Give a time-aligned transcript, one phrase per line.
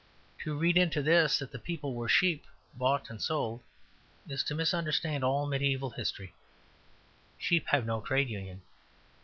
[0.39, 3.61] To read into this that the people were sheep bought and sold
[4.27, 6.33] is to misunderstand all mediæval history;
[7.37, 8.63] sheep have no trade union.